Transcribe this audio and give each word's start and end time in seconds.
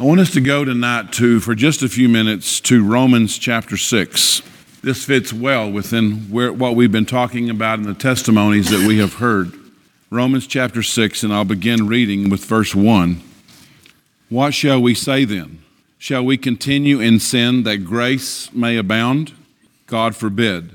I 0.00 0.04
want 0.04 0.18
us 0.20 0.30
to 0.30 0.40
go 0.40 0.64
tonight 0.64 1.12
to, 1.14 1.40
for 1.40 1.54
just 1.54 1.82
a 1.82 1.88
few 1.90 2.08
minutes, 2.08 2.58
to 2.60 2.82
Romans 2.82 3.36
chapter 3.36 3.76
6. 3.76 4.40
This 4.82 5.04
fits 5.04 5.30
well 5.30 5.70
within 5.70 6.30
where, 6.30 6.54
what 6.54 6.74
we've 6.74 6.90
been 6.90 7.04
talking 7.04 7.50
about 7.50 7.80
in 7.80 7.84
the 7.84 7.92
testimonies 7.92 8.70
that 8.70 8.88
we 8.88 8.96
have 8.96 9.16
heard. 9.16 9.52
Romans 10.08 10.46
chapter 10.46 10.82
6, 10.82 11.22
and 11.22 11.34
I'll 11.34 11.44
begin 11.44 11.86
reading 11.86 12.30
with 12.30 12.42
verse 12.46 12.74
1. 12.74 13.20
What 14.30 14.54
shall 14.54 14.80
we 14.80 14.94
say 14.94 15.26
then? 15.26 15.62
Shall 15.98 16.24
we 16.24 16.38
continue 16.38 16.98
in 16.98 17.20
sin 17.20 17.64
that 17.64 17.84
grace 17.84 18.50
may 18.54 18.78
abound? 18.78 19.34
God 19.86 20.16
forbid. 20.16 20.70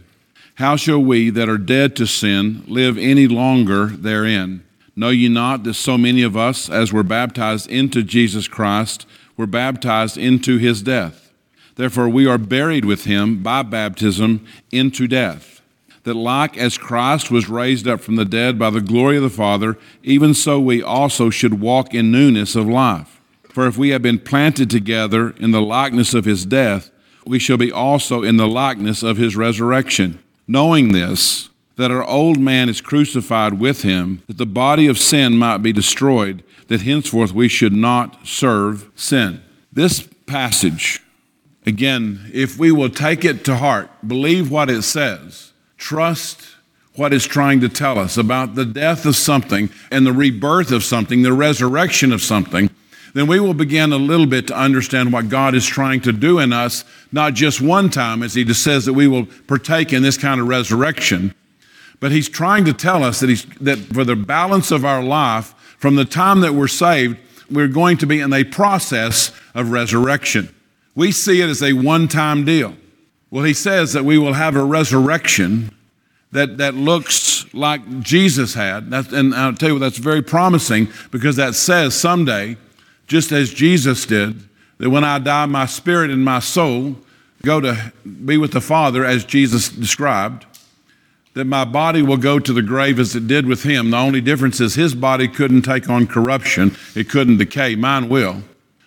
How 0.53 0.75
shall 0.75 0.99
we 0.99 1.31
that 1.31 1.49
are 1.49 1.57
dead 1.57 1.95
to 1.95 2.05
sin 2.05 2.63
live 2.67 2.95
any 2.95 3.27
longer 3.27 3.87
therein? 3.87 4.64
Know 4.95 5.09
ye 5.09 5.27
not 5.27 5.63
that 5.63 5.73
so 5.73 5.97
many 5.97 6.21
of 6.21 6.37
us, 6.37 6.69
as 6.69 6.93
were 6.93 7.03
baptized 7.03 7.69
into 7.69 8.01
Jesus 8.01 8.47
Christ, 8.47 9.05
were 9.35 9.47
baptized 9.47 10.17
into 10.17 10.57
his 10.57 10.81
death? 10.81 11.33
Therefore 11.75 12.07
we 12.07 12.25
are 12.25 12.37
buried 12.37 12.85
with 12.85 13.03
him 13.03 13.43
by 13.43 13.61
baptism 13.63 14.45
into 14.71 15.07
death, 15.07 15.61
that 16.03 16.13
like 16.13 16.57
as 16.57 16.77
Christ 16.77 17.29
was 17.29 17.49
raised 17.49 17.87
up 17.87 17.99
from 17.99 18.15
the 18.15 18.23
dead 18.23 18.57
by 18.57 18.69
the 18.69 18.79
glory 18.79 19.17
of 19.17 19.23
the 19.23 19.29
Father, 19.29 19.77
even 20.01 20.33
so 20.33 20.59
we 20.59 20.81
also 20.81 21.29
should 21.29 21.59
walk 21.59 21.93
in 21.93 22.11
newness 22.11 22.55
of 22.55 22.67
life. 22.67 23.19
For 23.49 23.67
if 23.67 23.77
we 23.77 23.89
have 23.89 24.01
been 24.01 24.19
planted 24.19 24.69
together 24.69 25.31
in 25.31 25.51
the 25.51 25.61
likeness 25.61 26.13
of 26.13 26.25
his 26.25 26.45
death, 26.45 26.91
we 27.25 27.39
shall 27.39 27.57
be 27.57 27.71
also 27.71 28.23
in 28.23 28.37
the 28.37 28.47
likeness 28.47 29.03
of 29.03 29.17
his 29.17 29.35
resurrection. 29.35 30.19
Knowing 30.47 30.91
this, 30.91 31.49
that 31.77 31.91
our 31.91 32.03
old 32.03 32.39
man 32.39 32.69
is 32.69 32.81
crucified 32.81 33.59
with 33.59 33.81
him, 33.81 34.23
that 34.27 34.37
the 34.37 34.45
body 34.45 34.87
of 34.87 34.97
sin 34.97 35.37
might 35.37 35.57
be 35.57 35.73
destroyed, 35.73 36.43
that 36.67 36.81
henceforth 36.81 37.33
we 37.33 37.47
should 37.47 37.73
not 37.73 38.25
serve 38.25 38.89
sin. 38.95 39.41
This 39.73 40.07
passage, 40.25 41.01
again, 41.65 42.31
if 42.33 42.57
we 42.57 42.71
will 42.71 42.89
take 42.89 43.25
it 43.25 43.43
to 43.45 43.57
heart, 43.57 43.89
believe 44.07 44.49
what 44.49 44.69
it 44.69 44.83
says, 44.83 45.51
trust 45.77 46.55
what 46.95 47.13
it's 47.13 47.25
trying 47.25 47.59
to 47.59 47.69
tell 47.69 47.99
us 47.99 48.17
about 48.17 48.55
the 48.55 48.65
death 48.65 49.05
of 49.05 49.15
something 49.15 49.69
and 49.91 50.07
the 50.07 50.13
rebirth 50.13 50.71
of 50.71 50.83
something, 50.83 51.23
the 51.23 51.33
resurrection 51.33 52.13
of 52.13 52.21
something, 52.21 52.69
then 53.13 53.27
we 53.27 53.39
will 53.39 53.53
begin 53.53 53.93
a 53.93 53.97
little 53.97 54.25
bit 54.25 54.47
to 54.47 54.57
understand 54.57 55.13
what 55.13 55.29
God 55.29 55.55
is 55.55 55.65
trying 55.65 56.01
to 56.01 56.11
do 56.11 56.39
in 56.39 56.51
us, 56.51 56.83
not 57.11 57.33
just 57.33 57.61
one 57.61 57.89
time, 57.89 58.23
as 58.23 58.33
He 58.33 58.43
just 58.43 58.63
says 58.63 58.85
that 58.85 58.93
we 58.93 59.07
will 59.07 59.25
partake 59.47 59.93
in 59.93 60.03
this 60.03 60.17
kind 60.17 60.41
of 60.41 60.47
resurrection, 60.47 61.33
but 61.99 62.11
he's 62.11 62.29
trying 62.29 62.65
to 62.65 62.73
tell 62.73 63.03
us 63.03 63.19
that, 63.19 63.29
he's, 63.29 63.45
that 63.61 63.77
for 63.77 64.03
the 64.03 64.15
balance 64.15 64.71
of 64.71 64.85
our 64.85 65.03
life, 65.03 65.53
from 65.77 65.95
the 65.95 66.05
time 66.05 66.41
that 66.41 66.53
we're 66.53 66.67
saved, 66.67 67.17
we're 67.49 67.67
going 67.67 67.97
to 67.97 68.07
be 68.07 68.19
in 68.19 68.33
a 68.33 68.43
process 68.43 69.31
of 69.53 69.71
resurrection. 69.71 70.53
We 70.95 71.11
see 71.11 71.41
it 71.41 71.49
as 71.49 71.61
a 71.61 71.73
one 71.73 72.07
time 72.07 72.45
deal. 72.45 72.75
Well, 73.29 73.43
he 73.43 73.53
says 73.53 73.93
that 73.93 74.05
we 74.05 74.17
will 74.17 74.33
have 74.33 74.55
a 74.55 74.63
resurrection 74.63 75.71
that, 76.31 76.57
that 76.57 76.75
looks 76.75 77.53
like 77.53 77.99
Jesus 78.01 78.53
had. 78.53 78.93
And 78.93 79.33
I'll 79.33 79.53
tell 79.53 79.69
you 79.69 79.75
what, 79.75 79.79
that's 79.79 79.97
very 79.97 80.21
promising 80.21 80.89
because 81.11 81.35
that 81.35 81.55
says 81.55 81.95
someday, 81.95 82.57
just 83.07 83.31
as 83.31 83.53
Jesus 83.53 84.05
did, 84.05 84.41
that 84.77 84.89
when 84.89 85.03
I 85.03 85.19
die, 85.19 85.45
my 85.45 85.65
spirit 85.65 86.11
and 86.11 86.23
my 86.23 86.39
soul 86.39 86.97
go 87.43 87.61
to 87.61 87.93
be 88.25 88.37
with 88.37 88.51
the 88.51 88.61
Father 88.61 89.05
as 89.05 89.23
Jesus 89.23 89.69
described 89.69 90.45
that 91.35 91.45
my 91.45 91.65
body 91.65 92.01
will 92.01 92.17
go 92.17 92.39
to 92.39 92.53
the 92.53 92.61
grave 92.61 92.97
as 92.97 93.15
it 93.15 93.27
did 93.27 93.45
with 93.45 93.63
him. 93.63 93.91
The 93.91 93.97
only 93.97 94.21
difference 94.21 94.59
is 94.59 94.75
his 94.75 94.95
body 94.95 95.27
couldn't 95.27 95.61
take 95.61 95.89
on 95.89 96.07
corruption, 96.07 96.75
it 96.95 97.09
couldn't 97.09 97.37
decay. 97.37 97.75
Mine 97.75 98.09
will. 98.09 98.41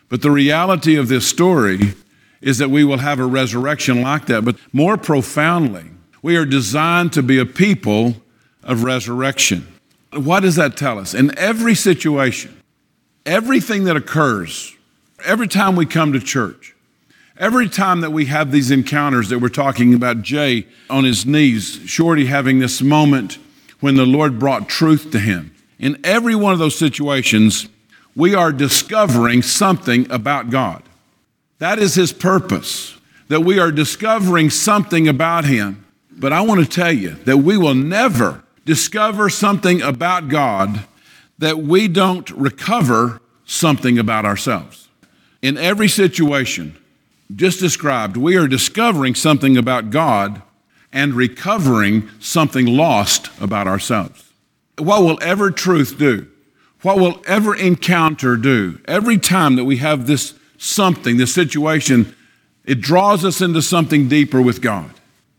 But 0.08 0.22
the 0.22 0.30
reality 0.30 0.96
of 0.96 1.08
this 1.08 1.26
story 1.26 1.94
is 2.41 2.58
that 2.58 2.70
we 2.70 2.84
will 2.84 2.98
have 2.98 3.20
a 3.20 3.26
resurrection 3.26 4.00
like 4.00 4.26
that. 4.26 4.44
But 4.44 4.56
more 4.72 4.96
profoundly, 4.96 5.91
we 6.22 6.36
are 6.36 6.46
designed 6.46 7.12
to 7.12 7.22
be 7.22 7.38
a 7.38 7.44
people 7.44 8.14
of 8.62 8.82
resurrection. 8.82 9.66
What 10.14 10.41
does 10.41 10.56
that 10.56 10.76
tell 10.76 10.98
us? 10.98 11.12
In 11.12 11.37
every 11.38 11.75
situation, 11.75 12.62
everything 13.26 13.84
that 13.84 13.97
occurs, 13.97 14.75
every 15.22 15.48
time 15.48 15.76
we 15.76 15.84
come 15.84 16.14
to 16.14 16.20
church, 16.20 16.75
Every 17.38 17.69
time 17.69 18.00
that 18.00 18.10
we 18.10 18.26
have 18.26 18.50
these 18.50 18.72
encounters 18.72 19.28
that 19.28 19.38
we're 19.38 19.49
talking 19.49 19.94
about, 19.94 20.22
Jay 20.22 20.66
on 20.91 21.04
his 21.04 21.25
knees, 21.25 21.81
Shorty 21.87 22.26
having 22.26 22.59
this 22.59 22.82
moment 22.82 23.38
when 23.78 23.94
the 23.94 24.04
Lord 24.04 24.41
brought 24.41 24.69
truth 24.69 25.12
to 25.12 25.21
him. 25.21 25.54
In 25.78 26.00
every 26.03 26.34
one 26.34 26.53
of 26.53 26.59
those 26.59 26.76
situations, 26.76 27.69
we 28.16 28.34
are 28.34 28.50
discovering 28.50 29.43
something 29.43 30.10
about 30.10 30.50
God. 30.50 30.82
That 31.59 31.78
is 31.78 31.94
his 31.94 32.12
purpose, 32.12 32.99
that 33.28 33.43
we 33.43 33.60
are 33.60 33.70
discovering 33.70 34.50
something 34.50 35.06
about 35.06 35.44
him. 35.44 35.87
But 36.10 36.32
I 36.32 36.41
want 36.41 36.60
to 36.60 36.69
tell 36.69 36.93
you 36.93 37.10
that 37.25 37.38
we 37.38 37.56
will 37.56 37.75
never 37.75 38.43
discover 38.65 39.31
something 39.31 39.81
about 39.81 40.28
God 40.28 40.84
that 41.38 41.59
we 41.59 41.87
don't 41.87 42.28
recover 42.31 43.20
something 43.44 43.97
about 43.97 44.25
ourselves. 44.25 44.88
In 45.41 45.56
every 45.56 45.87
situation, 45.87 46.76
just 47.34 47.61
described, 47.61 48.16
we 48.16 48.37
are 48.37 48.49
discovering 48.49 49.15
something 49.15 49.56
about 49.56 49.91
God 49.91 50.43
and 50.93 51.15
recovering 51.15 52.09
something 52.19 52.66
lost 52.66 53.28
about 53.41 53.66
ourselves. 53.66 54.33
What 54.78 55.03
will 55.03 55.19
ever 55.22 55.50
truth 55.50 55.99
do? 55.99 56.28
What 56.83 56.99
will 56.99 57.22
ever 57.27 57.55
encounter 57.55 58.37
do? 58.37 58.81
Every 58.87 59.19
time 59.19 59.56
that 59.56 59.65
we 59.65 59.78
have 59.78 60.06
this 60.06 60.34
something, 60.56 61.17
this 61.17 61.34
situation, 61.34 62.15
it 62.65 62.81
draws 62.81 63.25
us 63.25 63.41
into 63.41 63.62
something 63.62 64.09
deeper 64.09 64.41
with 64.41 64.61
God. 64.62 64.91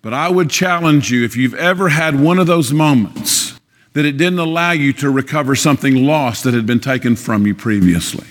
But 0.01 0.13
I 0.13 0.29
would 0.29 0.49
challenge 0.49 1.11
you 1.11 1.25
if 1.25 1.35
you've 1.35 1.53
ever 1.55 1.89
had 1.89 2.19
one 2.19 2.39
of 2.39 2.47
those 2.47 2.71
moments 2.71 3.59
that 3.93 4.05
it 4.05 4.17
didn't 4.17 4.39
allow 4.39 4.71
you 4.71 4.93
to 4.93 5.09
recover 5.09 5.55
something 5.55 6.05
lost 6.05 6.43
that 6.43 6.53
had 6.53 6.65
been 6.65 6.79
taken 6.79 7.15
from 7.15 7.45
you 7.45 7.55
previously. 7.55 8.27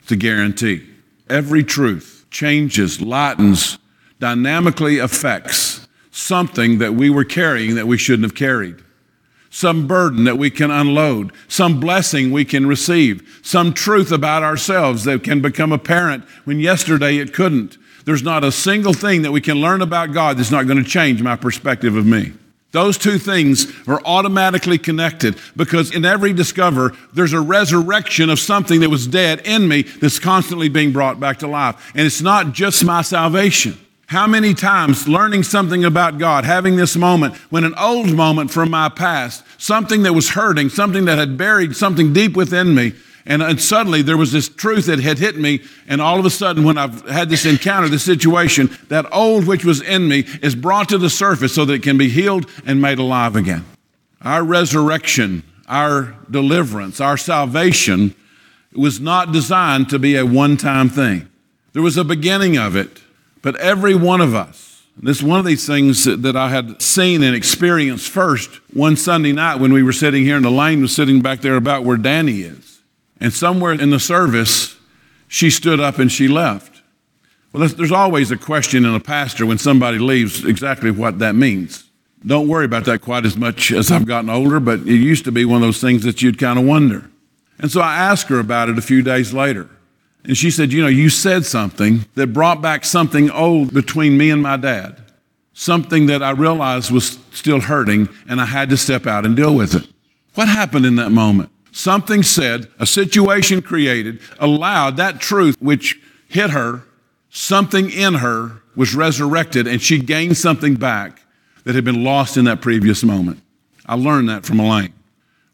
It's 0.00 0.12
a 0.12 0.16
guarantee. 0.16 0.86
Every 1.28 1.62
truth 1.62 2.19
changes, 2.30 3.00
lightens, 3.00 3.78
dynamically 4.18 4.98
affects 4.98 5.88
something 6.10 6.78
that 6.78 6.94
we 6.94 7.10
were 7.10 7.24
carrying 7.24 7.74
that 7.74 7.86
we 7.86 7.98
shouldn't 7.98 8.24
have 8.24 8.34
carried. 8.34 8.76
Some 9.50 9.88
burden 9.88 10.24
that 10.24 10.38
we 10.38 10.50
can 10.50 10.70
unload, 10.70 11.32
some 11.48 11.80
blessing 11.80 12.30
we 12.30 12.44
can 12.44 12.66
receive, 12.66 13.40
some 13.42 13.72
truth 13.72 14.12
about 14.12 14.44
ourselves 14.44 15.04
that 15.04 15.24
can 15.24 15.40
become 15.40 15.72
apparent 15.72 16.24
when 16.44 16.60
yesterday 16.60 17.16
it 17.16 17.34
couldn't. 17.34 17.76
There's 18.04 18.22
not 18.22 18.44
a 18.44 18.52
single 18.52 18.92
thing 18.92 19.22
that 19.22 19.32
we 19.32 19.40
can 19.40 19.60
learn 19.60 19.82
about 19.82 20.12
God 20.12 20.36
that's 20.36 20.52
not 20.52 20.66
going 20.66 20.82
to 20.82 20.88
change 20.88 21.22
my 21.22 21.36
perspective 21.36 21.96
of 21.96 22.06
me. 22.06 22.32
Those 22.72 22.96
two 22.96 23.18
things 23.18 23.66
are 23.88 24.00
automatically 24.04 24.78
connected 24.78 25.36
because 25.56 25.92
in 25.92 26.04
every 26.04 26.32
discover, 26.32 26.96
there's 27.12 27.32
a 27.32 27.40
resurrection 27.40 28.30
of 28.30 28.38
something 28.38 28.80
that 28.80 28.90
was 28.90 29.08
dead 29.08 29.40
in 29.44 29.66
me 29.66 29.82
that's 29.82 30.20
constantly 30.20 30.68
being 30.68 30.92
brought 30.92 31.18
back 31.18 31.40
to 31.40 31.48
life. 31.48 31.90
And 31.94 32.06
it's 32.06 32.22
not 32.22 32.52
just 32.52 32.84
my 32.84 33.02
salvation. 33.02 33.76
How 34.06 34.26
many 34.26 34.54
times 34.54 35.08
learning 35.08 35.44
something 35.44 35.84
about 35.84 36.18
God, 36.18 36.44
having 36.44 36.76
this 36.76 36.96
moment 36.96 37.34
when 37.50 37.64
an 37.64 37.74
old 37.76 38.12
moment 38.12 38.50
from 38.50 38.70
my 38.70 38.88
past, 38.88 39.44
something 39.58 40.02
that 40.04 40.14
was 40.14 40.30
hurting, 40.30 40.68
something 40.68 41.04
that 41.04 41.18
had 41.18 41.36
buried 41.36 41.76
something 41.76 42.12
deep 42.12 42.34
within 42.36 42.74
me, 42.74 42.92
and, 43.26 43.42
and, 43.42 43.60
suddenly 43.60 44.02
there 44.02 44.16
was 44.16 44.32
this 44.32 44.48
truth 44.48 44.86
that 44.86 44.98
had 45.00 45.18
hit 45.18 45.36
me. 45.36 45.60
And 45.86 46.00
all 46.00 46.18
of 46.18 46.24
a 46.24 46.30
sudden, 46.30 46.64
when 46.64 46.78
I've 46.78 47.06
had 47.08 47.28
this 47.28 47.44
encounter, 47.44 47.88
this 47.88 48.04
situation, 48.04 48.70
that 48.88 49.06
old 49.12 49.46
which 49.46 49.64
was 49.64 49.82
in 49.82 50.08
me 50.08 50.24
is 50.42 50.54
brought 50.54 50.88
to 50.88 50.98
the 50.98 51.10
surface 51.10 51.54
so 51.54 51.64
that 51.66 51.74
it 51.74 51.82
can 51.82 51.98
be 51.98 52.08
healed 52.08 52.48
and 52.64 52.80
made 52.80 52.98
alive 52.98 53.36
again. 53.36 53.64
Our 54.22 54.42
resurrection, 54.42 55.42
our 55.68 56.16
deliverance, 56.30 57.00
our 57.00 57.16
salvation 57.16 58.14
was 58.74 59.00
not 59.00 59.32
designed 59.32 59.90
to 59.90 59.98
be 59.98 60.16
a 60.16 60.24
one 60.24 60.56
time 60.56 60.88
thing. 60.88 61.28
There 61.72 61.82
was 61.82 61.96
a 61.96 62.04
beginning 62.04 62.56
of 62.56 62.76
it, 62.76 63.00
but 63.42 63.56
every 63.56 63.94
one 63.94 64.20
of 64.20 64.34
us, 64.34 64.82
this 65.02 65.18
is 65.18 65.22
one 65.22 65.38
of 65.38 65.46
these 65.46 65.66
things 65.66 66.04
that 66.04 66.36
I 66.36 66.50
had 66.50 66.82
seen 66.82 67.22
and 67.22 67.34
experienced 67.34 68.08
first 68.08 68.50
one 68.74 68.96
Sunday 68.96 69.32
night 69.32 69.60
when 69.60 69.72
we 69.72 69.82
were 69.82 69.92
sitting 69.92 70.24
here 70.24 70.36
and 70.36 70.44
Elaine 70.44 70.82
was 70.82 70.94
sitting 70.94 71.22
back 71.22 71.40
there 71.40 71.56
about 71.56 71.84
where 71.84 71.96
Danny 71.96 72.42
is. 72.42 72.69
And 73.20 73.32
somewhere 73.32 73.72
in 73.72 73.90
the 73.90 74.00
service, 74.00 74.76
she 75.28 75.50
stood 75.50 75.78
up 75.78 75.98
and 75.98 76.10
she 76.10 76.26
left. 76.26 76.82
Well, 77.52 77.68
there's 77.68 77.92
always 77.92 78.30
a 78.30 78.36
question 78.36 78.84
in 78.84 78.94
a 78.94 79.00
pastor 79.00 79.44
when 79.44 79.58
somebody 79.58 79.98
leaves 79.98 80.44
exactly 80.44 80.90
what 80.90 81.18
that 81.18 81.34
means. 81.34 81.84
Don't 82.24 82.48
worry 82.48 82.64
about 82.64 82.84
that 82.84 83.00
quite 83.00 83.24
as 83.24 83.36
much 83.36 83.72
as 83.72 83.90
I've 83.90 84.06
gotten 84.06 84.30
older, 84.30 84.60
but 84.60 84.80
it 84.80 84.86
used 84.86 85.24
to 85.24 85.32
be 85.32 85.44
one 85.44 85.62
of 85.62 85.68
those 85.68 85.80
things 85.80 86.04
that 86.04 86.22
you'd 86.22 86.38
kind 86.38 86.58
of 86.58 86.64
wonder. 86.64 87.10
And 87.58 87.70
so 87.70 87.80
I 87.80 87.96
asked 87.96 88.28
her 88.28 88.38
about 88.38 88.68
it 88.68 88.78
a 88.78 88.82
few 88.82 89.02
days 89.02 89.32
later. 89.32 89.68
And 90.24 90.36
she 90.36 90.50
said, 90.50 90.72
You 90.72 90.82
know, 90.82 90.88
you 90.88 91.08
said 91.08 91.46
something 91.46 92.04
that 92.14 92.28
brought 92.28 92.60
back 92.60 92.84
something 92.84 93.30
old 93.30 93.72
between 93.72 94.18
me 94.18 94.30
and 94.30 94.42
my 94.42 94.56
dad, 94.56 95.02
something 95.54 96.06
that 96.06 96.22
I 96.22 96.30
realized 96.30 96.90
was 96.90 97.18
still 97.32 97.60
hurting, 97.60 98.08
and 98.28 98.40
I 98.40 98.46
had 98.46 98.70
to 98.70 98.76
step 98.76 99.06
out 99.06 99.24
and 99.24 99.34
deal 99.34 99.54
with 99.54 99.74
it. 99.74 99.88
What 100.34 100.48
happened 100.48 100.86
in 100.86 100.96
that 100.96 101.10
moment? 101.10 101.50
Something 101.72 102.22
said, 102.22 102.68
a 102.78 102.86
situation 102.86 103.62
created, 103.62 104.20
allowed 104.38 104.96
that 104.96 105.20
truth 105.20 105.56
which 105.60 106.00
hit 106.28 106.50
her, 106.50 106.82
something 107.30 107.90
in 107.90 108.14
her 108.14 108.62
was 108.74 108.94
resurrected, 108.94 109.66
and 109.66 109.80
she 109.80 109.98
gained 109.98 110.36
something 110.36 110.74
back 110.74 111.22
that 111.64 111.74
had 111.74 111.84
been 111.84 112.02
lost 112.02 112.36
in 112.36 112.44
that 112.46 112.60
previous 112.60 113.04
moment. 113.04 113.42
I 113.86 113.94
learned 113.94 114.28
that 114.28 114.44
from 114.44 114.60
Elaine. 114.60 114.94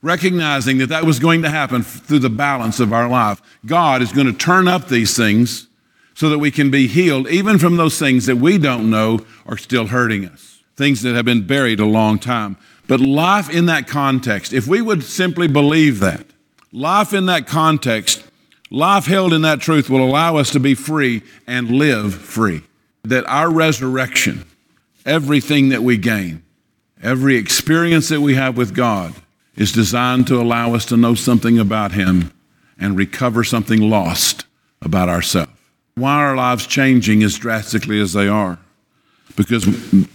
Recognizing 0.03 0.79
that 0.79 0.89
that 0.89 1.05
was 1.05 1.19
going 1.19 1.43
to 1.43 1.51
happen 1.51 1.83
through 1.83 2.21
the 2.21 2.31
balance 2.31 2.81
of 2.81 2.93
our 2.93 3.09
life. 3.09 3.41
God 3.65 4.03
is 4.03 4.13
going 4.13 4.27
to 4.27 4.33
turn 4.33 4.69
up 4.69 4.89
these 4.89 5.17
things 5.17 5.69
so 6.15 6.29
that 6.29 6.39
we 6.39 6.51
can 6.51 6.71
be 6.71 6.87
healed, 6.87 7.29
even 7.29 7.59
from 7.59 7.77
those 7.77 7.99
things 7.99 8.27
that 8.27 8.37
we 8.37 8.57
don't 8.57 8.89
know 8.89 9.21
are 9.47 9.57
still 9.59 9.87
hurting 9.89 10.25
us, 10.25 10.63
things 10.77 11.03
that 11.03 11.15
have 11.15 11.25
been 11.25 11.47
buried 11.47 11.81
a 11.81 11.85
long 11.85 12.19
time. 12.19 12.57
But 12.89 13.01
life 13.01 13.51
in 13.51 13.67
that 13.67 13.89
context, 13.89 14.53
if 14.53 14.67
we 14.67 14.81
would 14.81 15.03
simply 15.03 15.49
believe 15.49 16.01
that, 16.01 16.27
life 16.73 17.13
in 17.13 17.27
that 17.27 17.47
context, 17.47 18.25
life 18.71 19.07
held 19.07 19.33
in 19.33 19.43
that 19.43 19.61
truth 19.61 19.91
will 19.91 20.05
allow 20.05 20.37
us 20.37 20.51
to 20.51 20.61
be 20.61 20.75
free 20.75 21.23
and 21.47 21.71
live 21.71 22.15
free. 22.15 22.63
That 23.03 23.27
our 23.27 23.51
resurrection, 23.51 24.45
everything 25.05 25.71
that 25.71 25.83
we 25.83 25.97
gain, 25.97 26.43
every 27.03 27.37
experience 27.37 28.09
that 28.09 28.21
we 28.21 28.35
have 28.35 28.57
with 28.57 28.75
God, 28.75 29.15
is 29.57 29.73
designed 29.73 30.27
to 30.29 30.41
allow 30.41 30.75
us 30.75 30.85
to 30.87 30.97
know 30.97 31.15
something 31.15 31.59
about 31.59 31.93
Him 31.93 32.33
and 32.79 32.97
recover 32.97 33.43
something 33.43 33.81
lost 33.81 34.45
about 34.83 35.09
ourselves. 35.09 35.53
Why 35.95 36.17
are 36.17 36.29
our 36.29 36.37
lives 36.37 36.67
changing 36.67 37.23
as 37.23 37.39
drastically 37.39 38.01
as 38.01 38.13
they 38.13 38.29
are? 38.29 38.59
Because 39.35 39.67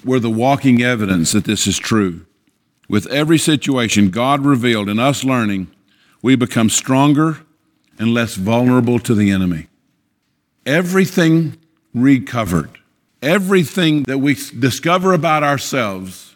we're 0.05 0.19
the 0.19 0.29
walking 0.29 0.81
evidence 0.83 1.31
that 1.31 1.45
this 1.45 1.65
is 1.65 1.79
true. 1.79 2.25
With 2.91 3.07
every 3.07 3.37
situation 3.37 4.09
God 4.09 4.43
revealed 4.45 4.89
and 4.89 4.99
us 4.99 5.23
learning, 5.23 5.71
we 6.21 6.35
become 6.35 6.69
stronger 6.69 7.37
and 7.97 8.13
less 8.13 8.35
vulnerable 8.35 8.99
to 8.99 9.15
the 9.15 9.31
enemy. 9.31 9.67
Everything 10.65 11.55
recovered, 11.93 12.69
everything 13.21 14.03
that 14.03 14.17
we 14.17 14.35
discover 14.35 15.13
about 15.13 15.41
ourselves 15.41 16.35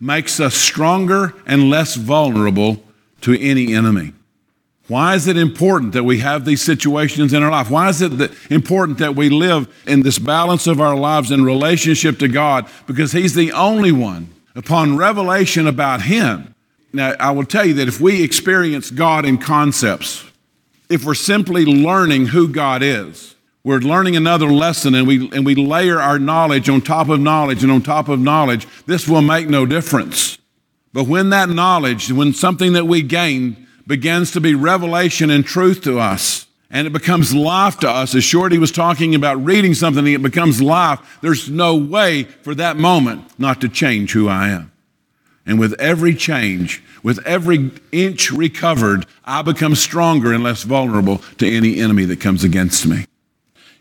makes 0.00 0.40
us 0.40 0.54
stronger 0.54 1.34
and 1.44 1.68
less 1.68 1.96
vulnerable 1.96 2.82
to 3.20 3.38
any 3.38 3.74
enemy. 3.74 4.14
Why 4.88 5.14
is 5.14 5.26
it 5.26 5.36
important 5.36 5.92
that 5.92 6.04
we 6.04 6.20
have 6.20 6.46
these 6.46 6.62
situations 6.62 7.34
in 7.34 7.42
our 7.42 7.50
life? 7.50 7.70
Why 7.70 7.90
is 7.90 8.00
it 8.00 8.32
important 8.50 8.96
that 8.96 9.14
we 9.14 9.28
live 9.28 9.68
in 9.86 10.00
this 10.00 10.18
balance 10.18 10.66
of 10.66 10.80
our 10.80 10.96
lives 10.96 11.30
in 11.30 11.44
relationship 11.44 12.18
to 12.20 12.28
God? 12.28 12.66
Because 12.86 13.12
He's 13.12 13.34
the 13.34 13.52
only 13.52 13.92
one 13.92 14.30
upon 14.54 14.96
revelation 14.96 15.66
about 15.66 16.02
Him. 16.02 16.54
Now, 16.92 17.14
I 17.18 17.30
will 17.30 17.44
tell 17.44 17.64
you 17.64 17.74
that 17.74 17.88
if 17.88 18.00
we 18.00 18.22
experience 18.22 18.90
God 18.90 19.24
in 19.24 19.38
concepts, 19.38 20.24
if 20.88 21.04
we're 21.04 21.14
simply 21.14 21.64
learning 21.64 22.26
who 22.26 22.48
God 22.48 22.82
is, 22.82 23.34
we're 23.64 23.78
learning 23.78 24.16
another 24.16 24.48
lesson 24.48 24.94
and 24.94 25.06
we, 25.06 25.30
and 25.30 25.46
we 25.46 25.54
layer 25.54 26.00
our 26.00 26.18
knowledge 26.18 26.68
on 26.68 26.80
top 26.80 27.08
of 27.08 27.20
knowledge 27.20 27.62
and 27.62 27.72
on 27.72 27.80
top 27.80 28.08
of 28.08 28.20
knowledge, 28.20 28.66
this 28.86 29.08
will 29.08 29.22
make 29.22 29.48
no 29.48 29.64
difference. 29.64 30.38
But 30.92 31.06
when 31.06 31.30
that 31.30 31.48
knowledge, 31.48 32.12
when 32.12 32.34
something 32.34 32.72
that 32.74 32.86
we 32.86 33.02
gain 33.02 33.66
begins 33.86 34.32
to 34.32 34.40
be 34.40 34.54
revelation 34.54 35.30
and 35.30 35.44
truth 35.44 35.80
to 35.82 35.98
us, 35.98 36.46
and 36.72 36.86
it 36.86 36.92
becomes 36.92 37.34
life 37.34 37.78
to 37.80 37.88
us. 37.88 38.14
As 38.14 38.24
Shorty 38.24 38.58
was 38.58 38.72
talking 38.72 39.14
about 39.14 39.44
reading 39.44 39.74
something, 39.74 40.06
it 40.06 40.22
becomes 40.22 40.62
life. 40.62 41.18
There's 41.20 41.50
no 41.50 41.76
way 41.76 42.24
for 42.24 42.54
that 42.54 42.78
moment 42.78 43.38
not 43.38 43.60
to 43.60 43.68
change 43.68 44.12
who 44.12 44.26
I 44.26 44.48
am. 44.48 44.72
And 45.44 45.60
with 45.60 45.78
every 45.78 46.14
change, 46.14 46.82
with 47.02 47.24
every 47.26 47.70
inch 47.92 48.32
recovered, 48.32 49.06
I 49.24 49.42
become 49.42 49.74
stronger 49.74 50.32
and 50.32 50.42
less 50.42 50.62
vulnerable 50.62 51.18
to 51.38 51.46
any 51.46 51.78
enemy 51.78 52.06
that 52.06 52.20
comes 52.20 52.42
against 52.42 52.86
me. 52.86 53.04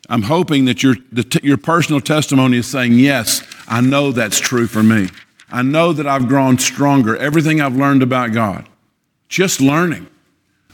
I'm 0.09 0.23
hoping 0.23 0.65
that 0.65 0.83
your, 0.83 0.95
your 1.41 1.57
personal 1.57 2.01
testimony 2.01 2.57
is 2.57 2.67
saying, 2.67 2.93
Yes, 2.93 3.43
I 3.67 3.79
know 3.79 4.11
that's 4.11 4.39
true 4.39 4.67
for 4.67 4.83
me. 4.83 5.07
I 5.49 5.61
know 5.61 5.93
that 5.93 6.07
I've 6.07 6.27
grown 6.27 6.57
stronger. 6.57 7.15
Everything 7.15 7.61
I've 7.61 7.75
learned 7.75 8.03
about 8.03 8.33
God, 8.33 8.67
just 9.29 9.61
learning. 9.61 10.07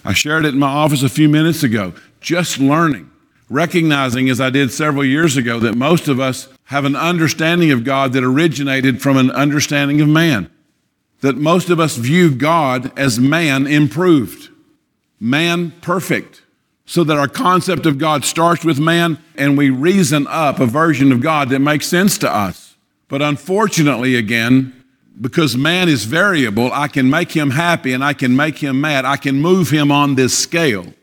I 0.08 0.14
shared 0.14 0.46
it 0.46 0.54
in 0.54 0.60
my 0.60 0.70
office 0.70 1.04
a 1.04 1.10
few 1.10 1.28
minutes 1.28 1.64
ago 1.64 1.94
just 2.22 2.60
learning, 2.60 3.12
recognizing, 3.50 4.30
as 4.30 4.40
I 4.40 4.50
did 4.50 4.72
several 4.72 5.04
years 5.04 5.36
ago, 5.36 5.60
that 5.60 5.76
most 5.76 6.08
of 6.08 6.18
us 6.18 6.48
have 6.66 6.86
an 6.86 6.96
understanding 6.96 7.72
of 7.72 7.84
God 7.84 8.14
that 8.14 8.24
originated 8.24 9.02
from 9.02 9.18
an 9.18 9.30
understanding 9.32 10.00
of 10.00 10.08
man. 10.08 10.50
That 11.20 11.36
most 11.36 11.70
of 11.70 11.82
us 11.82 11.98
view 11.98 12.34
God 12.34 12.98
as 12.98 13.20
man 13.20 13.68
improved, 13.68 14.50
man 15.20 15.72
perfect, 15.82 16.42
so 16.86 17.04
that 17.04 17.18
our 17.18 17.28
concept 17.28 17.86
of 17.86 17.98
God 17.98 18.24
starts 18.24 18.64
with 18.64 18.80
man 18.80 19.20
and 19.36 19.58
we 19.58 19.70
reason 19.70 20.26
up 20.28 20.62
a 20.62 20.66
version 20.66 21.12
of 21.12 21.20
God 21.20 21.50
that 21.50 21.60
makes 21.60 21.86
sense 21.86 22.18
to 22.20 22.34
us. 22.34 22.78
But 23.10 23.22
unfortunately, 23.22 24.16
again, 24.16 24.77
because 25.20 25.58
man 25.58 25.90
is 25.90 26.06
variable, 26.06 26.72
I 26.72 26.88
can 26.88 27.10
make 27.10 27.32
him 27.32 27.52
happy 27.52 27.94
and 27.94 28.04
I 28.04 28.14
can 28.14 28.36
make 28.36 28.60
him 28.60 28.80
mad. 28.82 29.06
I 29.06 29.18
can 29.18 29.42
move 29.42 29.70
him 29.70 29.92
on 29.92 30.16
this 30.16 30.38
scale 30.38 30.94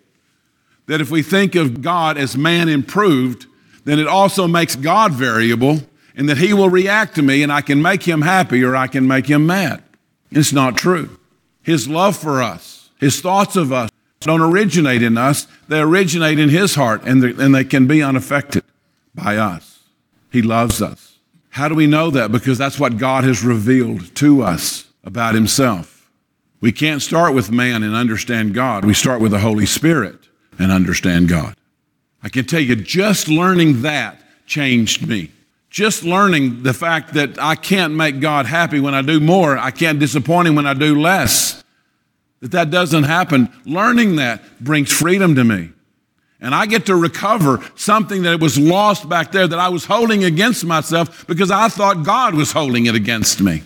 that 0.87 1.01
if 1.01 1.11
we 1.11 1.23
think 1.23 1.55
of 1.55 1.83
God 1.83 2.17
as 2.19 2.37
man 2.37 2.69
improved, 2.69 3.47
then 3.85 3.99
it 3.99 4.07
also 4.07 4.47
makes 4.47 4.77
God 4.77 5.13
variable 5.13 5.81
and 6.17 6.29
that 6.29 6.39
he 6.39 6.53
will 6.53 6.71
react 6.71 7.15
to 7.17 7.23
me 7.23 7.43
and 7.43 7.53
I 7.53 7.61
can 7.61 7.83
make 7.83 8.03
him 8.03 8.23
happy 8.23 8.63
or 8.63 8.77
I 8.77 8.87
can 8.87 9.07
make 9.07 9.27
him 9.27 9.47
mad. 9.47 9.83
It's 10.31 10.53
not 10.53 10.77
true. 10.77 11.19
His 11.63 11.89
love 11.89 12.17
for 12.17 12.43
us, 12.43 12.91
his 13.01 13.21
thoughts 13.21 13.57
of 13.57 13.73
us 13.73 13.91
don't 14.21 14.41
originate 14.41 15.03
in 15.03 15.19
us, 15.19 15.47
they 15.69 15.81
originate 15.81 16.39
in 16.39 16.49
his 16.49 16.75
heart 16.75 17.03
and, 17.05 17.23
and 17.25 17.55
they 17.55 17.65
can 17.65 17.87
be 17.87 18.03
unaffected 18.03 18.65
by 19.15 19.37
us. 19.37 19.81
He 20.31 20.43
loves 20.43 20.83
us. 20.83 21.14
How 21.55 21.69
do 21.69 21.77
we 21.77 21.87
know 21.87 22.11
that? 22.11 22.33
Because 22.33 22.59
that's 22.59 22.81
what 22.81 22.99
God 22.99 23.23
has 23.23 23.45
revealed 23.45 24.13
to 24.17 24.43
us 24.43 24.89
about 25.05 25.37
himself. 25.37 26.11
We 26.61 26.73
can't 26.73 27.01
start 27.01 27.33
with 27.33 27.53
man 27.53 27.85
and 27.85 27.95
understand 27.95 28.55
God. 28.55 28.85
We 28.85 28.93
start 28.93 29.21
with 29.21 29.31
the 29.31 29.39
Holy 29.39 29.65
Spirit 29.65 30.19
and 30.59 30.73
understand 30.73 31.29
God. 31.29 31.55
I 32.25 32.29
can 32.29 32.45
tell 32.45 32.59
you, 32.59 32.75
just 32.75 33.29
learning 33.29 33.83
that 33.83 34.21
changed 34.47 35.07
me. 35.07 35.31
Just 35.71 36.03
learning 36.03 36.65
the 36.65 36.75
fact 36.75 37.15
that 37.15 37.41
I 37.41 37.55
can't 37.55 37.95
make 37.95 38.19
God 38.19 38.47
happy 38.47 38.81
when 38.81 38.97
I 38.97 39.03
do 39.03 39.21
more, 39.21 39.57
I 39.57 39.71
can't 39.71 40.01
disappoint 40.01 40.49
Him 40.49 40.57
when 40.57 40.67
I 40.67 40.75
do 40.75 41.01
less, 41.01 41.63
that 42.41 42.51
that 42.51 42.71
doesn't 42.71 43.05
happen. 43.05 43.49
Learning 43.65 44.17
that 44.17 44.43
brings 44.59 44.93
freedom 44.93 45.37
to 45.37 45.45
me. 45.45 45.71
And 46.45 46.55
I 46.55 46.67
get 46.67 46.85
to 46.87 46.95
recover 46.95 47.59
something 47.75 48.25
that 48.25 48.39
was 48.39 48.59
lost 48.59 49.09
back 49.09 49.33
there 49.33 49.49
that 49.49 49.59
I 49.59 49.71
was 49.71 49.87
holding 49.87 50.25
against 50.25 50.63
myself 50.63 51.27
because 51.27 51.51
I 51.51 51.69
thought 51.69 52.05
God 52.05 52.35
was 52.35 52.53
holding 52.53 52.85
it 52.85 52.95
against 52.95 53.41
me. 53.41 53.63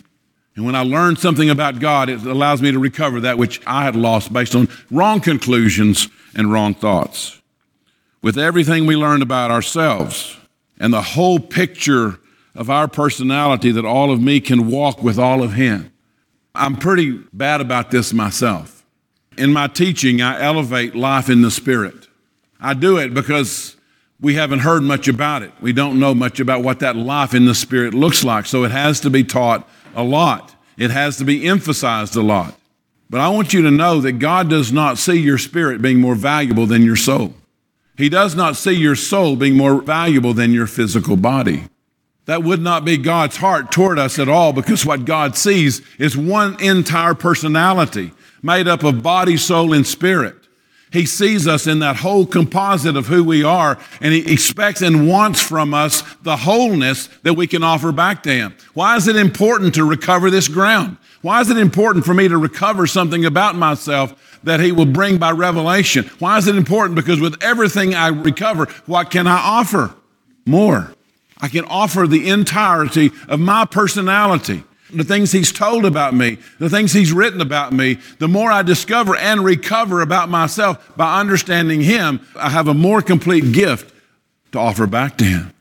And 0.55 0.65
when 0.65 0.77
I 0.77 0.83
learn 0.83 1.17
something 1.17 1.51
about 1.51 1.81
God, 1.81 2.09
it 2.09 2.23
allows 2.23 2.63
me 2.63 2.71
to 2.71 2.79
recover 2.79 3.19
that 3.19 3.37
which 3.37 3.61
I 3.67 3.83
had 3.83 3.97
lost 3.97 4.33
based 4.33 4.55
on 4.55 4.69
wrong 4.93 5.21
conclusions 5.21 6.07
and 6.37 6.53
wrong 6.53 6.73
thoughts. 6.73 7.43
With 8.23 8.39
everything 8.39 8.87
we 8.87 8.95
learned 8.95 9.25
about 9.25 9.51
ourselves 9.51 10.37
and 10.79 10.93
the 10.93 11.03
whole 11.03 11.41
picture 11.41 12.21
of 12.55 12.71
our 12.71 12.87
personality 12.87 13.73
that 13.73 13.85
all 13.85 14.13
of 14.13 14.23
me 14.23 14.39
can 14.39 14.71
walk 14.71 15.03
with 15.03 15.19
all 15.19 15.43
of 15.43 15.55
Him, 15.55 15.93
I'm 16.55 16.77
pretty 16.77 17.25
bad 17.33 17.61
about 17.61 17.91
this 17.91 18.13
myself. 18.13 18.87
In 19.37 19.53
my 19.53 19.67
teaching, 19.67 20.21
I 20.21 20.41
elevate 20.41 20.95
life 20.95 21.29
in 21.29 21.43
the 21.43 21.51
Spirit. 21.51 22.08
I 22.61 22.75
do 22.75 22.99
it 22.99 23.15
because 23.15 23.77
we 24.21 24.35
haven't 24.35 24.61
heard 24.61 24.83
much 24.83 25.09
about 25.09 25.43
it. 25.43 25.53
We 25.61 25.73
don't 25.73 26.01
know 26.01 26.15
much 26.15 26.41
about 26.41 26.63
what 26.63 26.81
that 26.81 26.97
life 26.97 27.35
in 27.35 27.45
the 27.45 27.55
Spirit 27.55 27.95
looks 27.95 28.25
like. 28.25 28.47
So 28.47 28.65
it 28.65 28.71
has 28.71 29.01
to 29.01 29.11
be 29.11 29.23
taught 29.25 29.69
a 29.95 30.03
lot. 30.03 30.55
It 30.77 30.91
has 30.91 31.17
to 31.19 31.25
be 31.25 31.47
emphasized 31.47 32.17
a 32.17 32.23
lot. 32.23 32.55
But 33.11 33.21
I 33.21 33.29
want 33.29 33.53
you 33.53 33.63
to 33.63 33.71
know 33.71 34.01
that 34.01 34.13
God 34.13 34.51
does 34.51 34.73
not 34.73 34.99
see 34.99 35.19
your 35.19 35.39
spirit 35.39 35.81
being 35.81 36.01
more 36.01 36.15
valuable 36.15 36.67
than 36.67 36.83
your 36.83 36.97
soul. 36.97 37.35
He 37.97 38.09
does 38.09 38.35
not 38.35 38.57
see 38.57 38.73
your 38.73 38.95
soul 38.95 39.35
being 39.35 39.57
more 39.57 39.81
valuable 39.81 40.35
than 40.35 40.53
your 40.53 40.67
physical 40.67 41.17
body. 41.17 41.65
That 42.27 42.45
would 42.45 42.61
not 42.61 42.85
be 42.85 42.99
God's 42.99 43.39
heart 43.39 43.73
toward 43.73 43.99
us 43.99 44.19
at 44.19 44.29
all 44.29 44.53
because 44.53 44.85
what 44.85 45.07
God 45.07 45.37
sees 45.37 45.81
is 45.99 46.17
one 46.17 46.61
entire 46.61 47.15
personality 47.15 48.13
made 48.43 48.69
up 48.69 48.85
of 48.85 49.03
body, 49.03 49.37
soul, 49.37 49.73
and 49.73 49.87
spirit. 49.87 50.37
He 50.93 51.05
sees 51.05 51.47
us 51.47 51.67
in 51.67 51.81
that 51.81 51.97
whole 51.97 52.25
composite 52.27 52.97
of 52.97 53.07
who 53.09 53.23
we 53.23 53.45
are, 53.45 53.79
and 54.01 54.15
He 54.15 54.33
expects 54.33 54.81
and 54.81 55.09
wants 55.09 55.41
from 55.41 55.75
us 55.75 56.03
the 56.23 56.39
wholeness 56.39 57.09
that 57.23 57.35
we 57.35 57.47
can 57.47 57.63
offer 57.63 57.93
back 57.93 58.23
to 58.23 58.31
Him. 58.31 58.55
Why 58.75 58.97
is 58.97 59.07
it 59.09 59.17
important 59.17 59.75
to 59.75 59.85
recover 59.85 60.31
this 60.31 60.49
ground? 60.49 60.97
Why 61.21 61.41
is 61.41 61.51
it 61.51 61.59
important 61.59 62.05
for 62.05 62.15
me 62.15 62.29
to 62.29 62.39
recover 62.39 62.87
something 62.87 63.25
about 63.25 63.57
myself 63.57 64.41
that 64.45 64.61
He 64.61 64.73
will 64.73 64.87
bring 64.87 65.19
by 65.19 65.33
revelation? 65.33 66.11
Why 66.19 66.39
is 66.39 66.47
it 66.47 66.57
important? 66.57 66.97
Because 66.97 67.21
with 67.21 67.43
everything 67.43 67.95
I 67.95 68.09
recover, 68.09 68.67
what 68.87 69.11
can 69.11 69.27
I 69.27 69.39
offer? 69.39 69.95
More. 70.47 70.93
I 71.41 71.49
can 71.49 71.65
offer 71.67 72.07
the 72.07 72.29
entirety 72.29 73.13
of 73.29 73.41
my 73.41 73.65
personality. 73.65 74.65
The 74.93 75.05
things 75.05 75.33
He's 75.33 75.53
told 75.53 75.85
about 75.85 76.15
me, 76.15 76.39
the 76.59 76.71
things 76.71 76.93
He's 76.93 77.13
written 77.13 77.41
about 77.41 77.73
me, 77.73 77.99
the 78.19 78.29
more 78.29 78.51
I 78.51 78.63
discover 78.63 79.17
and 79.17 79.45
recover 79.45 80.01
about 80.01 80.29
myself 80.29 80.97
by 80.97 81.21
understanding 81.21 81.81
Him, 81.81 82.27
I 82.37 82.51
have 82.51 82.69
a 82.69 82.75
more 82.75 83.03
complete 83.03 83.53
gift 83.53 83.95
to 84.53 84.59
offer 84.59 84.87
back 84.87 85.19
to 85.19 85.25
Him. 85.25 85.53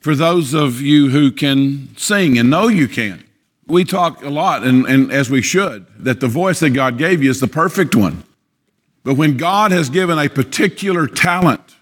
For 0.00 0.14
those 0.14 0.54
of 0.54 0.80
you 0.80 1.10
who 1.10 1.30
can 1.32 1.96
sing 1.96 2.38
and 2.38 2.48
know 2.48 2.68
you 2.68 2.88
can, 2.88 3.24
we 3.66 3.84
talk 3.84 4.22
a 4.22 4.30
lot, 4.30 4.62
and, 4.62 4.86
and 4.86 5.12
as 5.12 5.28
we 5.28 5.42
should, 5.42 5.86
that 5.98 6.20
the 6.20 6.28
voice 6.28 6.60
that 6.60 6.70
God 6.70 6.98
gave 6.98 7.22
you 7.22 7.30
is 7.30 7.40
the 7.40 7.48
perfect 7.48 7.96
one. 7.96 8.22
But 9.02 9.14
when 9.16 9.36
God 9.36 9.72
has 9.72 9.90
given 9.90 10.18
a 10.18 10.28
particular 10.28 11.06
talent, 11.06 11.76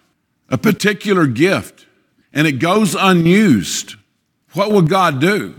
a 0.49 0.59
particular 0.59 1.27
gift, 1.27 1.87
and 2.33 2.47
it 2.47 2.53
goes 2.53 2.95
unused, 2.95 3.97
what 4.53 4.73
will 4.73 4.83
God 4.83 5.21
do? 5.21 5.55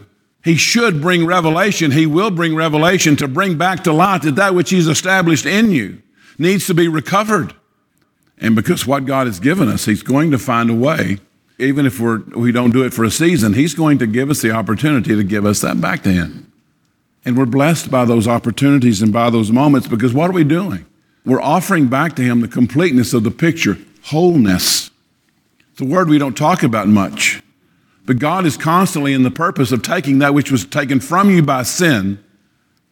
He 0.46 0.56
should 0.56 1.02
bring 1.02 1.26
revelation. 1.26 1.92
He 1.92 2.06
will 2.06 2.32
bring 2.32 2.56
revelation 2.56 3.18
to 3.18 3.28
bring 3.28 3.58
back 3.58 3.84
to 3.84 3.92
light 3.92 4.22
that 4.22 4.36
that 4.36 4.56
which 4.56 4.70
He's 4.70 4.88
established 4.88 5.46
in 5.46 5.72
you 5.72 6.02
needs 6.38 6.68
to 6.68 6.74
be 6.74 6.88
recovered. 6.88 7.54
And 8.38 8.56
because 8.56 8.86
what 8.86 9.06
God 9.06 9.28
has 9.28 9.40
given 9.40 9.68
us, 9.68 9.86
He's 9.86 10.04
going 10.04 10.32
to 10.32 10.38
find 10.38 10.70
a 10.70 10.76
way 10.76 11.18
even 11.58 11.86
if 11.86 12.00
we're, 12.00 12.20
we 12.36 12.52
don't 12.52 12.72
do 12.72 12.84
it 12.84 12.94
for 12.94 13.04
a 13.04 13.12
season, 13.12 13.54
He's 13.54 13.74
going 13.74 13.98
to 14.00 14.08
give 14.08 14.30
us 14.30 14.42
the 14.42 14.52
opportunity 14.52 15.16
to 15.16 15.24
give 15.24 15.46
us 15.46 15.62
that 15.62 15.80
back 15.80 16.04
to 16.04 16.12
Him. 16.12 16.52
And 17.24 17.38
we're 17.38 17.46
blessed 17.46 17.90
by 17.90 18.06
those 18.06 18.28
opportunities 18.28 19.02
and 19.02 19.12
by 19.12 19.30
those 19.30 19.52
moments 19.52 19.88
because 19.88 20.14
what 20.14 20.30
are 20.30 20.34
we 20.34 20.44
doing? 20.44 20.86
We're 21.26 21.42
offering 21.42 21.88
back 21.88 22.16
to 22.18 22.22
Him 22.22 22.42
the 22.42 22.48
completeness 22.48 23.14
of 23.14 23.24
the 23.24 23.32
picture, 23.32 23.78
wholeness. 24.04 24.92
It's 25.72 25.82
a 25.82 25.86
word 25.86 26.10
we 26.10 26.18
don't 26.18 26.38
talk 26.38 26.62
about 26.62 26.88
much. 26.88 27.42
But 28.06 28.20
God 28.20 28.46
is 28.46 28.58
constantly 28.58 29.14
in 29.14 29.24
the 29.24 29.32
purpose 29.32 29.72
of 29.72 29.82
taking 29.82 30.20
that 30.20 30.34
which 30.34 30.52
was 30.52 30.66
taken 30.66 31.00
from 31.00 31.30
you 31.30 31.42
by 31.42 31.64
sin 31.64 32.24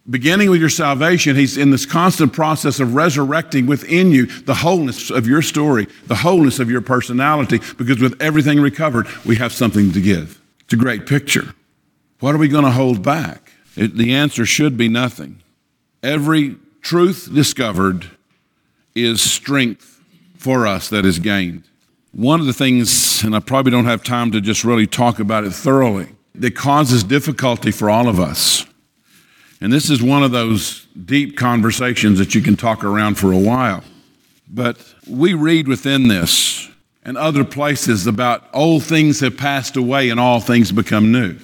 beginning 0.09 0.49
with 0.49 0.59
your 0.59 0.69
salvation, 0.69 1.35
he's 1.35 1.57
in 1.57 1.71
this 1.71 1.85
constant 1.85 2.33
process 2.33 2.79
of 2.79 2.95
resurrecting 2.95 3.65
within 3.65 4.11
you 4.11 4.25
the 4.25 4.55
wholeness 4.55 5.09
of 5.09 5.27
your 5.27 5.41
story, 5.41 5.87
the 6.07 6.15
wholeness 6.15 6.59
of 6.59 6.69
your 6.69 6.81
personality, 6.81 7.59
because 7.77 7.99
with 7.99 8.21
everything 8.21 8.59
recovered, 8.59 9.07
we 9.25 9.35
have 9.37 9.53
something 9.53 9.91
to 9.91 10.01
give. 10.01 10.41
It's 10.61 10.73
a 10.73 10.77
great 10.77 11.05
picture. 11.05 11.53
What 12.19 12.35
are 12.35 12.39
we 12.39 12.47
going 12.47 12.65
to 12.65 12.71
hold 12.71 13.01
back? 13.01 13.51
It, 13.75 13.97
the 13.97 14.13
answer 14.13 14.45
should 14.45 14.77
be 14.77 14.87
nothing. 14.87 15.41
Every 16.01 16.57
truth 16.81 17.29
discovered 17.33 18.11
is 18.93 19.21
strength 19.21 20.01
for 20.37 20.67
us 20.67 20.89
that 20.89 21.05
is 21.05 21.19
gained. 21.19 21.63
One 22.13 22.39
of 22.39 22.45
the 22.45 22.53
things, 22.53 23.23
and 23.23 23.35
I 23.35 23.39
probably 23.39 23.71
don't 23.71 23.85
have 23.85 24.03
time 24.03 24.31
to 24.31 24.39
just 24.39 24.63
really 24.63 24.87
talk 24.87 25.19
about 25.19 25.43
it 25.43 25.51
thoroughly, 25.51 26.07
that 26.35 26.55
causes 26.55 27.03
difficulty 27.03 27.71
for 27.71 27.89
all 27.89 28.07
of 28.07 28.19
us 28.19 28.65
and 29.63 29.71
this 29.71 29.89
is 29.89 30.03
one 30.03 30.23
of 30.23 30.31
those 30.31 30.85
deep 31.05 31.37
conversations 31.37 32.19
that 32.19 32.35
you 32.35 32.41
can 32.41 32.57
talk 32.57 32.83
around 32.83 33.15
for 33.15 33.31
a 33.31 33.37
while. 33.37 33.81
But 34.45 34.77
we 35.07 35.33
read 35.33 35.69
within 35.69 36.09
this 36.09 36.69
and 37.01 37.17
other 37.17 37.45
places 37.45 38.05
about 38.05 38.43
old 38.53 38.83
things 38.83 39.21
have 39.21 39.37
passed 39.37 39.77
away 39.77 40.09
and 40.09 40.19
all 40.19 40.41
things 40.41 40.73
become 40.73 41.13
new. 41.13 41.37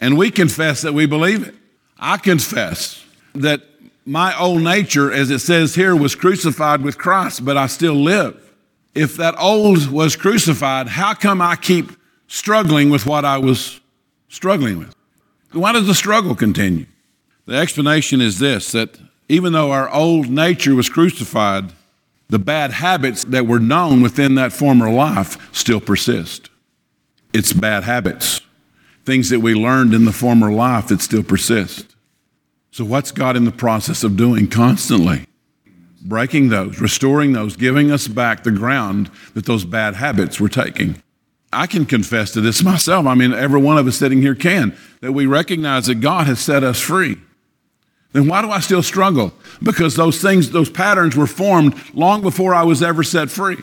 And 0.00 0.16
we 0.16 0.30
confess 0.30 0.82
that 0.82 0.94
we 0.94 1.06
believe 1.06 1.48
it. 1.48 1.56
I 1.98 2.18
confess 2.18 3.04
that 3.34 3.62
my 4.06 4.38
old 4.38 4.62
nature, 4.62 5.12
as 5.12 5.32
it 5.32 5.40
says 5.40 5.74
here, 5.74 5.96
was 5.96 6.14
crucified 6.14 6.82
with 6.82 6.98
Christ, 6.98 7.44
but 7.44 7.56
I 7.56 7.66
still 7.66 7.94
live. 7.94 8.49
If 8.94 9.16
that 9.16 9.34
old 9.38 9.88
was 9.90 10.16
crucified, 10.16 10.88
how 10.88 11.14
come 11.14 11.40
I 11.40 11.56
keep 11.56 11.92
struggling 12.26 12.90
with 12.90 13.06
what 13.06 13.24
I 13.24 13.38
was 13.38 13.80
struggling 14.28 14.78
with? 14.78 14.94
Why 15.52 15.72
does 15.72 15.86
the 15.86 15.94
struggle 15.94 16.34
continue? 16.34 16.86
The 17.46 17.56
explanation 17.56 18.20
is 18.20 18.38
this 18.38 18.72
that 18.72 18.98
even 19.28 19.52
though 19.52 19.70
our 19.70 19.88
old 19.90 20.28
nature 20.28 20.74
was 20.74 20.88
crucified, 20.88 21.72
the 22.28 22.38
bad 22.38 22.72
habits 22.72 23.24
that 23.24 23.46
were 23.46 23.58
known 23.58 24.02
within 24.02 24.36
that 24.36 24.52
former 24.52 24.90
life 24.90 25.52
still 25.54 25.80
persist. 25.80 26.48
It's 27.32 27.52
bad 27.52 27.84
habits, 27.84 28.40
things 29.04 29.30
that 29.30 29.40
we 29.40 29.54
learned 29.54 29.94
in 29.94 30.04
the 30.04 30.12
former 30.12 30.52
life 30.52 30.88
that 30.88 31.00
still 31.00 31.22
persist. 31.22 31.96
So, 32.70 32.84
what's 32.84 33.10
God 33.10 33.36
in 33.36 33.44
the 33.44 33.52
process 33.52 34.04
of 34.04 34.16
doing 34.16 34.48
constantly? 34.48 35.26
Breaking 36.02 36.48
those, 36.48 36.80
restoring 36.80 37.32
those, 37.32 37.56
giving 37.56 37.90
us 37.90 38.08
back 38.08 38.42
the 38.42 38.50
ground 38.50 39.10
that 39.34 39.46
those 39.46 39.64
bad 39.64 39.96
habits 39.96 40.40
were 40.40 40.48
taking. 40.48 41.02
I 41.52 41.66
can 41.66 41.84
confess 41.84 42.32
to 42.32 42.40
this 42.40 42.62
myself. 42.62 43.06
I 43.06 43.14
mean, 43.14 43.32
every 43.32 43.60
one 43.60 43.76
of 43.76 43.86
us 43.86 43.96
sitting 43.96 44.22
here 44.22 44.34
can, 44.34 44.76
that 45.00 45.12
we 45.12 45.26
recognize 45.26 45.86
that 45.86 45.96
God 45.96 46.26
has 46.26 46.40
set 46.40 46.64
us 46.64 46.80
free 46.80 47.18
then 48.12 48.26
why 48.26 48.42
do 48.42 48.50
I 48.50 48.60
still 48.60 48.82
struggle? 48.82 49.32
Because 49.62 49.94
those 49.94 50.20
things, 50.20 50.50
those 50.50 50.70
patterns 50.70 51.16
were 51.16 51.26
formed 51.26 51.80
long 51.94 52.22
before 52.22 52.54
I 52.54 52.64
was 52.64 52.82
ever 52.82 53.02
set 53.02 53.30
free. 53.30 53.58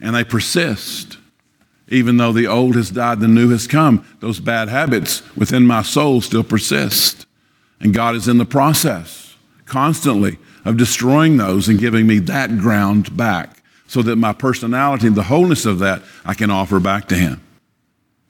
And 0.00 0.14
they 0.14 0.24
persist. 0.24 1.18
Even 1.88 2.18
though 2.18 2.32
the 2.32 2.46
old 2.46 2.76
has 2.76 2.90
died, 2.90 3.18
the 3.18 3.26
new 3.26 3.50
has 3.50 3.66
come. 3.66 4.06
Those 4.20 4.38
bad 4.38 4.68
habits 4.68 5.22
within 5.36 5.66
my 5.66 5.82
soul 5.82 6.20
still 6.20 6.44
persist. 6.44 7.26
And 7.80 7.92
God 7.92 8.14
is 8.14 8.28
in 8.28 8.38
the 8.38 8.44
process 8.44 9.36
constantly 9.66 10.38
of 10.64 10.76
destroying 10.76 11.36
those 11.36 11.68
and 11.68 11.78
giving 11.78 12.06
me 12.06 12.18
that 12.18 12.58
ground 12.58 13.16
back 13.16 13.62
so 13.86 14.02
that 14.02 14.16
my 14.16 14.32
personality 14.32 15.06
and 15.06 15.16
the 15.16 15.24
wholeness 15.24 15.66
of 15.66 15.78
that 15.80 16.02
I 16.24 16.34
can 16.34 16.50
offer 16.50 16.78
back 16.78 17.08
to 17.08 17.16
Him. 17.16 17.40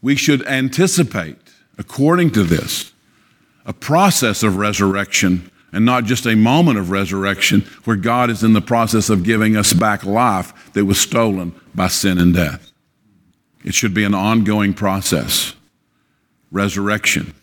We 0.00 0.16
should 0.16 0.46
anticipate, 0.46 1.36
according 1.76 2.30
to 2.30 2.42
this, 2.42 2.92
a 3.66 3.72
process 3.72 4.42
of 4.42 4.56
resurrection 4.56 5.50
and 5.72 5.84
not 5.84 6.04
just 6.04 6.26
a 6.26 6.34
moment 6.34 6.78
of 6.78 6.90
resurrection 6.90 7.60
where 7.84 7.96
God 7.96 8.30
is 8.30 8.42
in 8.42 8.54
the 8.54 8.60
process 8.60 9.10
of 9.10 9.22
giving 9.22 9.56
us 9.56 9.72
back 9.72 10.04
life 10.04 10.72
that 10.72 10.84
was 10.84 10.98
stolen 10.98 11.54
by 11.74 11.88
sin 11.88 12.18
and 12.18 12.34
death. 12.34 12.72
It 13.64 13.74
should 13.74 13.94
be 13.94 14.04
an 14.04 14.14
ongoing 14.14 14.74
process. 14.74 15.54
Resurrection, 16.50 17.34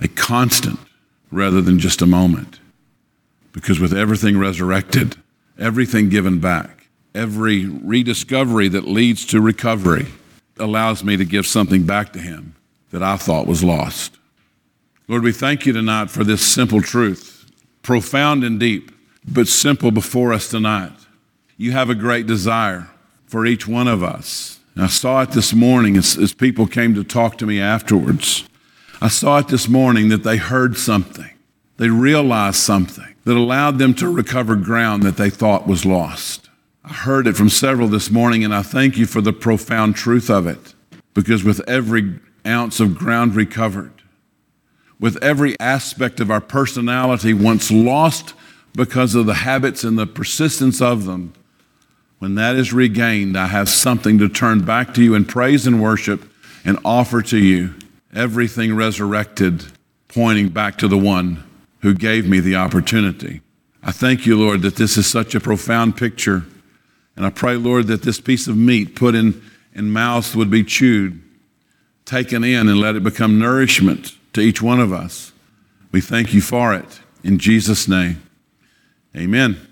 a 0.00 0.08
constant 0.08 0.78
rather 1.30 1.60
than 1.60 1.78
just 1.78 2.02
a 2.02 2.06
moment. 2.06 2.58
Because 3.52 3.80
with 3.80 3.92
everything 3.92 4.38
resurrected, 4.38 5.16
everything 5.58 6.08
given 6.08 6.38
back, 6.38 6.88
every 7.14 7.66
rediscovery 7.66 8.68
that 8.68 8.86
leads 8.86 9.24
to 9.26 9.40
recovery 9.40 10.06
allows 10.58 11.02
me 11.02 11.16
to 11.16 11.24
give 11.24 11.46
something 11.46 11.84
back 11.84 12.12
to 12.12 12.18
Him 12.18 12.54
that 12.90 13.02
I 13.02 13.16
thought 13.16 13.46
was 13.46 13.64
lost. 13.64 14.16
Lord, 15.08 15.22
we 15.22 15.32
thank 15.32 15.66
you 15.66 15.72
tonight 15.72 16.10
for 16.10 16.22
this 16.22 16.44
simple 16.44 16.80
truth, 16.80 17.50
profound 17.82 18.44
and 18.44 18.60
deep, 18.60 18.92
but 19.26 19.48
simple 19.48 19.90
before 19.90 20.32
us 20.32 20.48
tonight. 20.48 20.92
You 21.56 21.72
have 21.72 21.90
a 21.90 21.94
great 21.94 22.26
desire 22.26 22.88
for 23.26 23.44
each 23.46 23.66
one 23.66 23.88
of 23.88 24.02
us. 24.02 24.60
And 24.74 24.84
I 24.84 24.88
saw 24.88 25.22
it 25.22 25.32
this 25.32 25.52
morning 25.52 25.96
as, 25.96 26.16
as 26.16 26.32
people 26.32 26.66
came 26.66 26.94
to 26.94 27.04
talk 27.04 27.38
to 27.38 27.46
me 27.46 27.60
afterwards. 27.60 28.44
I 29.00 29.08
saw 29.08 29.38
it 29.38 29.48
this 29.48 29.68
morning 29.68 30.08
that 30.10 30.22
they 30.22 30.36
heard 30.36 30.76
something, 30.76 31.30
they 31.76 31.88
realized 31.88 32.56
something 32.56 33.09
that 33.24 33.36
allowed 33.36 33.78
them 33.78 33.94
to 33.94 34.08
recover 34.08 34.56
ground 34.56 35.02
that 35.02 35.16
they 35.16 35.30
thought 35.30 35.66
was 35.66 35.84
lost. 35.84 36.48
I 36.84 36.92
heard 36.92 37.26
it 37.26 37.36
from 37.36 37.50
several 37.50 37.88
this 37.88 38.10
morning, 38.10 38.44
and 38.44 38.54
I 38.54 38.62
thank 38.62 38.96
you 38.96 39.06
for 39.06 39.20
the 39.20 39.32
profound 39.32 39.96
truth 39.96 40.30
of 40.30 40.46
it, 40.46 40.74
because 41.14 41.44
with 41.44 41.60
every 41.68 42.18
ounce 42.46 42.80
of 42.80 42.96
ground 42.96 43.34
recovered, 43.34 43.92
with 44.98 45.22
every 45.22 45.58
aspect 45.60 46.20
of 46.20 46.30
our 46.30 46.40
personality 46.40 47.34
once 47.34 47.70
lost 47.70 48.34
because 48.74 49.14
of 49.14 49.26
the 49.26 49.34
habits 49.34 49.84
and 49.84 49.98
the 49.98 50.06
persistence 50.06 50.80
of 50.80 51.04
them, 51.04 51.34
when 52.18 52.34
that 52.34 52.56
is 52.56 52.72
regained, 52.72 53.36
I 53.36 53.46
have 53.46 53.68
something 53.68 54.18
to 54.18 54.28
turn 54.28 54.64
back 54.64 54.94
to 54.94 55.02
you 55.02 55.14
in 55.14 55.24
praise 55.24 55.66
and 55.66 55.82
worship 55.82 56.22
and 56.64 56.78
offer 56.84 57.22
to 57.22 57.38
you 57.38 57.74
everything 58.14 58.74
resurrected, 58.74 59.64
pointing 60.08 60.48
back 60.48 60.76
to 60.78 60.88
the 60.88 60.98
one 60.98 61.44
who 61.80 61.94
gave 61.94 62.28
me 62.28 62.40
the 62.40 62.56
opportunity. 62.56 63.40
I 63.82 63.92
thank 63.92 64.26
you, 64.26 64.36
Lord, 64.36 64.62
that 64.62 64.76
this 64.76 64.96
is 64.96 65.06
such 65.06 65.34
a 65.34 65.40
profound 65.40 65.96
picture. 65.96 66.44
And 67.16 67.24
I 67.24 67.30
pray, 67.30 67.56
Lord, 67.56 67.86
that 67.86 68.02
this 68.02 68.20
piece 68.20 68.46
of 68.46 68.56
meat 68.56 68.94
put 68.94 69.14
in, 69.14 69.42
in 69.74 69.90
mouths 69.90 70.36
would 70.36 70.50
be 70.50 70.64
chewed, 70.64 71.20
taken 72.04 72.44
in, 72.44 72.68
and 72.68 72.78
let 72.78 72.96
it 72.96 73.02
become 73.02 73.38
nourishment 73.38 74.12
to 74.34 74.40
each 74.40 74.60
one 74.60 74.80
of 74.80 74.92
us. 74.92 75.32
We 75.92 76.00
thank 76.00 76.34
you 76.34 76.40
for 76.40 76.74
it. 76.74 77.00
In 77.24 77.38
Jesus' 77.38 77.88
name, 77.88 78.22
amen. 79.16 79.66